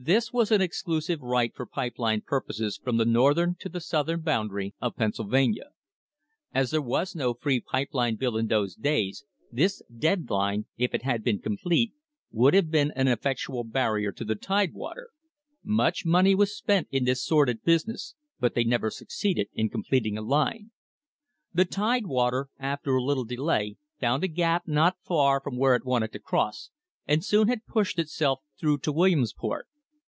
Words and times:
This 0.00 0.32
was 0.32 0.52
an 0.52 0.62
ex 0.62 0.80
clusive 0.84 1.18
right 1.22 1.52
for 1.52 1.66
pipe 1.66 1.98
line 1.98 2.20
purposes 2.24 2.76
from 2.80 2.98
the 2.98 3.04
northern 3.04 3.56
to 3.58 3.68
the 3.68 3.80
southern 3.80 4.20
boundary 4.20 4.72
of 4.80 4.94
Pennsylvania. 4.94 5.70
As 6.54 6.70
there 6.70 6.80
was 6.80 7.16
no 7.16 7.34
free 7.34 7.58
pipe 7.60 7.88
line 7.92 8.14
bill 8.14 8.36
in 8.36 8.46
those 8.46 8.76
days, 8.76 9.24
this 9.50 9.82
"dead 9.92 10.30
line," 10.30 10.66
if 10.76 10.94
it 10.94 11.02
had 11.02 11.24
been 11.24 11.40
complete, 11.40 11.94
would 12.30 12.54
have 12.54 12.70
been 12.70 12.92
an 12.92 13.08
effectual 13.08 13.64
barrier 13.64 14.12
to 14.12 14.24
the 14.24 14.36
Tidewater. 14.36 15.10
Much 15.64 16.04
money 16.06 16.32
was 16.32 16.56
spent 16.56 16.86
in 16.92 17.04
this 17.04 17.24
sordid 17.26 17.64
business, 17.64 18.14
but 18.38 18.54
they 18.54 18.62
never 18.62 18.92
suc 18.92 19.08
ceeded 19.08 19.46
in 19.52 19.68
completing 19.68 20.16
a 20.16 20.22
line. 20.22 20.70
The 21.52 21.64
Tidewater, 21.64 22.50
after 22.60 22.94
a 22.94 23.02
little 23.02 23.24
delay, 23.24 23.78
found 23.98 24.22
a 24.22 24.28
gap 24.28 24.68
not 24.68 24.96
far 25.02 25.40
from 25.40 25.56
where 25.58 25.74
it 25.74 25.84
wanted 25.84 26.12
to 26.12 26.20
cross, 26.20 26.70
and 27.04 27.24
soon 27.24 27.48
had 27.48 27.66
pushed 27.66 27.98
itself 27.98 28.42
through 28.60 28.78
to 28.78 28.92
Williamsport. 28.92 29.66